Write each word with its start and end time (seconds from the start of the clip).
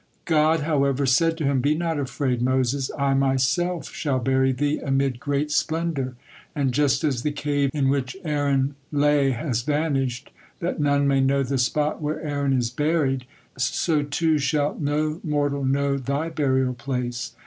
God, 0.25 0.61
however, 0.61 1.05
said 1.05 1.37
to 1.37 1.43
him: 1.43 1.61
"Be 1.61 1.75
not 1.75 1.99
afraid, 1.99 2.41
Moses, 2.41 2.89
I 2.97 3.13
Myself 3.13 3.91
shall 3.93 4.17
bury 4.17 4.51
thee 4.51 4.79
amid 4.79 5.19
great 5.19 5.51
splendor, 5.51 6.15
and 6.55 6.71
just 6.73 7.03
as 7.03 7.21
the 7.21 7.31
cave 7.31 7.69
in 7.71 7.87
which 7.87 8.17
Aaron 8.23 8.73
lied 8.91 9.33
has 9.33 9.61
vanished, 9.61 10.31
that 10.59 10.79
none 10.79 11.07
may 11.07 11.21
know 11.21 11.43
the 11.43 11.59
spot 11.59 12.01
where 12.01 12.19
Aaron 12.23 12.53
is 12.53 12.71
buried, 12.71 13.25
so 13.59 14.01
too 14.01 14.39
shall 14.39 14.75
no 14.79 15.21
mortal 15.23 15.63
know 15.63 15.97
thy 15.99 16.29
burial 16.29 16.73
place. 16.73 17.35